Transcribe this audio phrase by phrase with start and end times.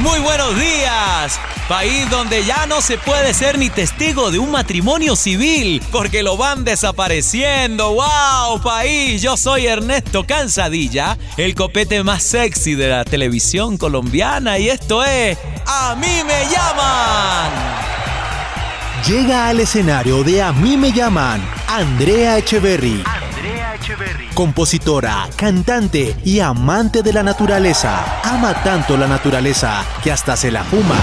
[0.00, 1.38] Muy buenos días.
[1.68, 6.38] País donde ya no se puede ser ni testigo de un matrimonio civil porque lo
[6.38, 7.92] van desapareciendo.
[7.92, 8.62] ¡Wow!
[8.62, 15.04] País, yo soy Ernesto Cansadilla, el copete más sexy de la televisión colombiana y esto
[15.04, 15.36] es
[15.66, 17.50] A mí me llaman.
[19.06, 23.04] Llega al escenario de A mí me llaman Andrea Echeverry.
[24.34, 28.20] Compositora, cantante y amante de la naturaleza.
[28.22, 30.96] Ama tanto la naturaleza que hasta se la fuma.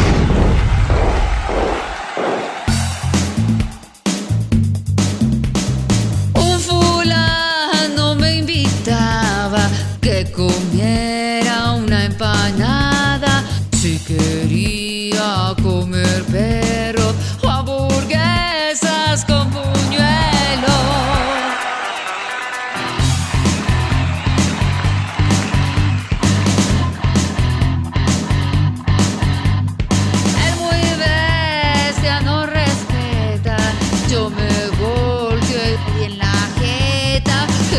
[6.34, 9.70] Un fulano me invitaba
[10.02, 10.77] que comiera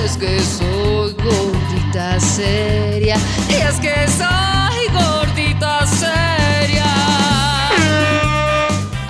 [0.08, 3.16] Es que soy gordita seria.
[3.50, 6.86] Y es que soy gordita seria.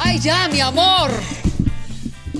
[0.02, 1.12] Ay, ya, mi amor.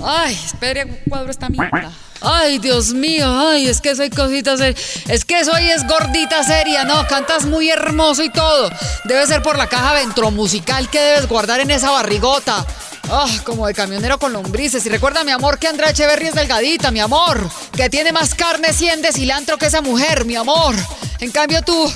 [0.03, 1.89] Ay, espere, cuadro esta mierda.
[2.19, 4.75] Ay, Dios mío, ay, es que soy cosita seria.
[5.07, 8.69] Es que soy es gordita seria, no, cantas muy hermoso y todo.
[9.05, 12.65] Debe ser por la caja ventromusical que debes guardar en esa barrigota.
[13.11, 14.85] Ah, como de camionero con lombrices.
[14.85, 17.39] Y recuerda, mi amor, que Andrea Echeverry es delgadita, mi amor.
[17.71, 20.75] Que tiene más carne 100 de cilantro que esa mujer, mi amor.
[21.19, 21.91] En cambio tú,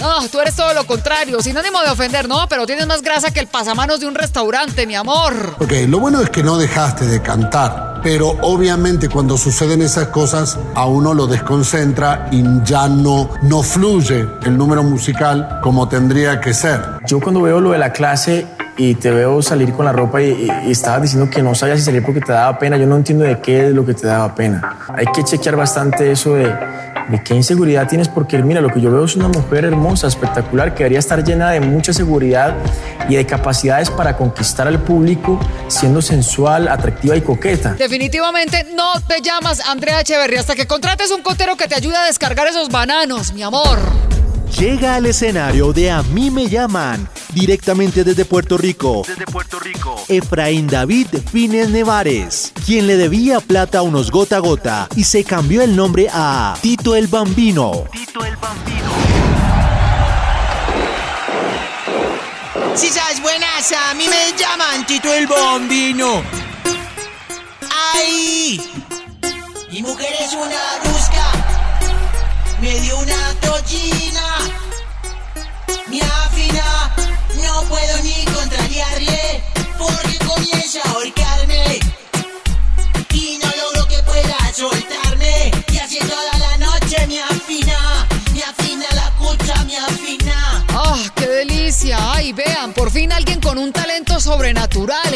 [0.00, 1.40] no, tú eres todo lo contrario.
[1.40, 4.94] Sinónimo de ofender, no, pero tienes más grasa que el pasamanos de un restaurante, mi
[4.94, 5.56] amor.
[5.60, 10.58] Ok, lo bueno es que no dejaste de cantar, pero obviamente cuando suceden esas cosas
[10.74, 16.52] a uno lo desconcentra y ya no, no fluye el número musical como tendría que
[16.54, 16.80] ser.
[17.06, 18.46] Yo cuando veo lo de la clase
[18.76, 21.78] y te veo salir con la ropa y, y- y estabas diciendo que no sabías
[21.78, 24.06] si salir porque te daba pena, yo no entiendo de qué es lo que te
[24.06, 24.78] daba pena.
[24.96, 26.44] Hay que chequear bastante eso de,
[27.08, 30.72] de qué inseguridad tienes porque mira, lo que yo veo es una mujer hermosa, espectacular,
[30.74, 32.54] que debería estar llena de mucha seguridad
[33.08, 37.74] y de capacidades para conquistar al público siendo sensual, atractiva y coqueta.
[37.74, 42.04] Definitivamente no te llamas Andrea Echeverry hasta que contrates un cotero que te ayude a
[42.04, 43.78] descargar esos bananos, mi amor.
[44.58, 49.02] Llega al escenario de A mí me llaman directamente desde Puerto Rico.
[49.06, 49.96] Desde Puerto Rico.
[50.08, 55.24] Efraín David Fines Nevares, quien le debía plata a unos gota a gota y se
[55.24, 57.84] cambió el nombre a Tito el Bambino.
[62.74, 66.22] Si sabes buenas, a mí me llaman Tito el Bombino.
[67.94, 68.60] ¡Ay!
[69.70, 71.32] Mi mujer es una brusca.
[72.60, 74.13] Me dio una tollina.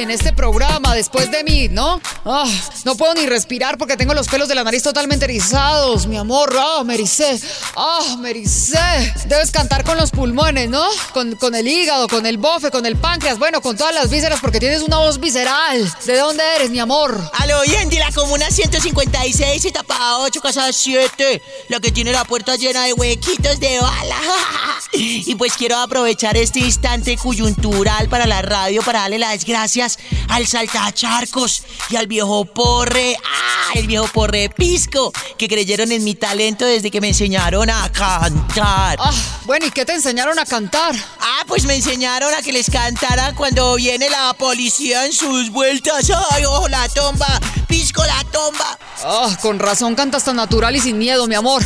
[0.03, 2.01] En este programa después de mí, ¿no?
[2.25, 2.47] ¡Ah!
[2.85, 6.57] No puedo ni respirar porque tengo los pelos de la nariz totalmente erizados, mi amor.
[6.57, 7.41] ¡Ah, ericé!
[7.77, 8.79] ¡Ah, ericé!
[9.27, 10.87] Debes cantar con los pulmones, ¿no?
[11.13, 14.61] Con, el hígado, con el bofe, con el páncreas, bueno, con todas las vísceras porque
[14.61, 15.93] tienes una voz visceral.
[16.07, 17.21] ¿De dónde eres, mi amor?
[17.35, 22.85] Al oyente la comuna 156, etapa 8, casa 7, la que tiene la puerta llena
[22.85, 24.17] de huequitos de bala.
[24.93, 30.47] y pues quiero aprovechar este instante coyuntural para la radio para darle las gracias al
[30.47, 36.65] saltacharcos y al viejo porre, ah, el viejo porre pisco, que creyeron en mi talento
[36.65, 38.99] desde que me enseñaron a cantar.
[39.01, 39.13] Ah,
[39.45, 40.95] bueno, ¿y qué te enseñaron a cantar?
[41.21, 46.11] Ah, pues me enseñaron a que les cantara cuando viene la policía en sus vueltas.
[46.31, 48.79] Ay, ojo, la tomba, pisco la tomba.
[49.05, 51.63] Ah, con razón cantas tan natural y sin miedo, mi amor.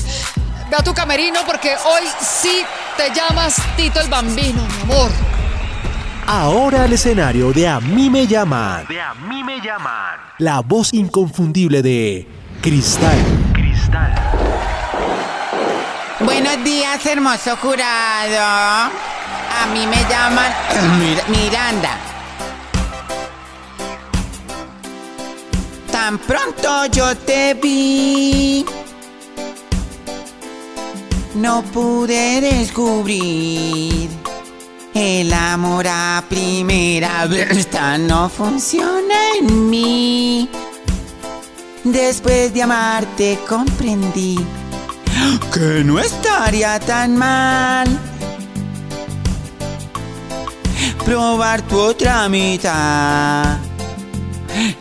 [0.72, 2.64] Ve a tu camerino porque hoy sí
[2.96, 5.10] te llamas Tito el Bambino, mi amor.
[6.26, 8.86] Ahora al escenario de A mí me llaman.
[8.88, 10.16] De A mí me llaman.
[10.38, 12.26] La voz inconfundible de
[12.62, 13.18] Cristal.
[16.20, 18.38] Buenos días, hermoso jurado.
[18.40, 20.50] A mí me llaman
[20.98, 21.98] Mir- Miranda.
[25.90, 28.64] Tan pronto yo te vi,
[31.34, 34.10] no pude descubrir
[34.94, 40.48] el amor a primera vista no funciona en mí.
[41.84, 44.38] Después de amarte comprendí
[45.52, 47.88] que no estaría tan mal
[51.04, 53.58] probar tu otra mitad.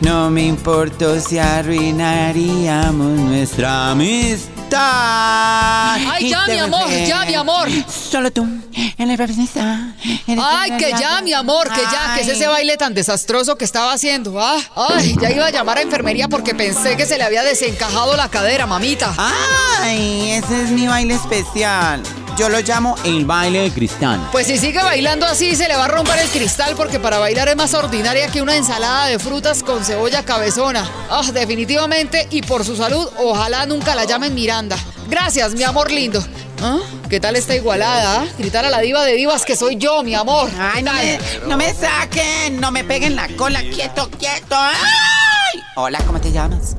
[0.00, 4.61] No me importó si arruinaríamos nuestra amistad.
[4.74, 7.68] Ay, ya, mi amor, ya, mi amor.
[7.88, 8.42] Solo tú,
[8.74, 9.94] en protagonista.
[10.26, 13.64] eres Ay, que ya, mi amor, que ya, que es ese baile tan desastroso que
[13.64, 14.40] estaba haciendo.
[14.40, 18.16] Ah, ay, ya iba a llamar a enfermería porque pensé que se le había desencajado
[18.16, 19.14] la cadera, mamita.
[19.18, 22.02] Ay, ese es mi baile especial.
[22.42, 24.18] Yo lo llamo el baile de cristal.
[24.32, 27.48] Pues si sigue bailando así, se le va a romper el cristal porque para bailar
[27.48, 30.84] es más ordinaria que una ensalada de frutas con cebolla cabezona.
[31.08, 34.76] Ah, definitivamente, y por su salud, ojalá nunca la llamen Miranda.
[35.08, 36.20] Gracias, mi amor lindo.
[36.60, 36.80] ¿Ah?
[37.08, 38.22] ¿Qué tal esta igualada?
[38.22, 38.26] ah?
[38.36, 40.50] Gritar a la diva de divas que soy yo, mi amor.
[40.58, 44.56] Ay, ¿Qué no me, no me saquen, no me peguen la cola, quieto, quieto.
[44.56, 45.60] Ay.
[45.76, 46.74] Hola, ¿cómo te llamas?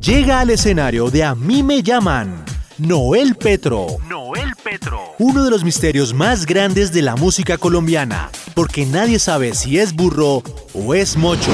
[0.00, 2.44] Llega al escenario de A mí me llaman
[2.78, 3.86] Noel Petro.
[4.06, 4.45] Noel
[5.18, 9.94] Uno de los misterios más grandes de la música colombiana, porque nadie sabe si es
[9.94, 10.42] burro
[10.74, 11.50] o es mocho.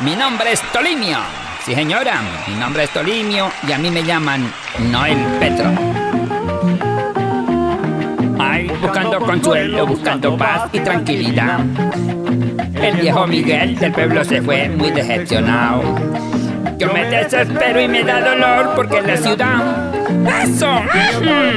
[0.00, 1.18] Mi nombre es Tolimio.
[1.64, 4.52] Sí, señora, mi nombre es Tolimio y a mí me llaman
[4.90, 5.70] Noel Petro.
[8.38, 11.60] Ay, buscando consuelo, buscando paz y tranquilidad.
[12.74, 15.82] El viejo Miguel del pueblo se fue muy decepcionado.
[16.78, 19.91] Yo me desespero y me da dolor porque la ciudad.
[20.26, 20.66] ¡Eso!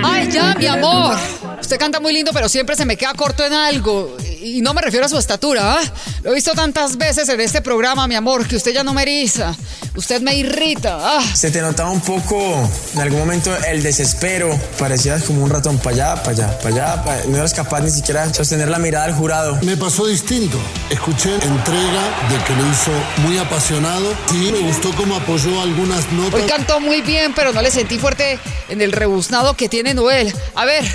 [0.04, 1.16] Ay, ya, mi amor.
[1.60, 4.16] Usted canta muy lindo, pero siempre se me queda corto en algo.
[4.56, 5.82] Y no me refiero a su estatura, ¿ah?
[6.24, 9.02] Lo he visto tantas veces en este programa, mi amor, que usted ya no me
[9.02, 9.54] eriza.
[9.96, 10.98] Usted me irrita.
[11.02, 11.22] Ah.
[11.34, 14.58] Se te notaba un poco, en algún momento, el desespero.
[14.80, 17.04] Parecías como un ratón para allá, para allá, para allá.
[17.04, 19.60] pa- No eras capaz ni siquiera de sostener la mirada al jurado.
[19.64, 20.58] Me pasó distinto.
[20.90, 22.92] Escuché entrega de que lo hizo
[23.28, 24.14] muy apasionado.
[24.32, 26.40] Sí, me gustó cómo apoyó algunas notas.
[26.40, 30.34] Hoy cantó muy bien, pero no le sentí fuerte en el rebuznado que tiene Noel.
[30.56, 30.86] A ver,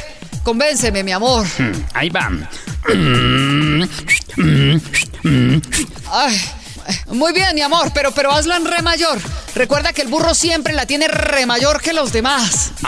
[0.44, 1.46] convénceme, mi amor.
[1.92, 2.30] Ahí va.
[6.10, 6.40] Ay,
[7.08, 9.18] muy bien, mi amor, pero, pero hazlo en re mayor.
[9.54, 12.72] Recuerda que el burro siempre la tiene re mayor que los demás.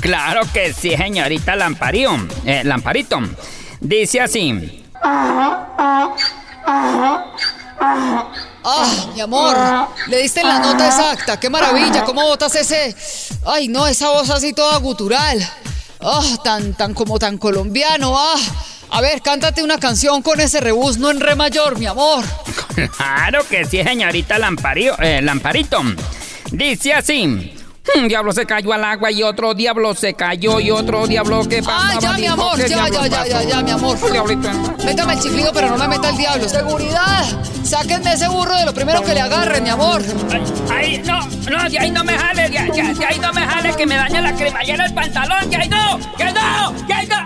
[0.00, 2.12] Claro que sí, señorita Lampario.
[2.44, 3.18] Eh, Lamparito.
[3.80, 4.84] Dice así.
[8.64, 9.56] Ah, mi amor,
[10.08, 11.40] le diste la nota exacta.
[11.40, 12.94] Qué maravilla, ¿cómo botas ese?
[13.46, 15.38] Ay, no, esa voz así toda gutural.
[16.00, 18.14] Ah, tan, tan como tan colombiano.
[18.16, 18.36] Ah,
[18.90, 22.24] a ver, cántate una canción con ese rebuzno en re mayor, mi amor.
[22.96, 25.82] Claro que sí, señorita Lampario, eh, Lamparito.
[26.50, 27.54] Dice así.
[27.94, 31.62] Un diablo se cayó al agua y otro diablo se cayó y otro diablo que
[31.62, 31.92] pasaba.
[31.94, 34.12] Ah, ya, mi amor, ¿qué ya, ya, ya, ya, ya, mi amor.
[34.12, 34.50] Diablito.
[34.84, 36.46] Métame el chiflido, pero no me meta el diablo.
[36.48, 37.24] ¡Seguridad!
[37.64, 40.02] ¡Sáquenme ese burro de lo primero que le agarre, mi amor!
[40.30, 41.18] Ay, ay, no,
[41.50, 43.96] no, de ahí no me jale, de, de- de ahí no me jale que me
[43.96, 47.16] daña la cremallera el pantalón, que ahí no, que no, que ahí no.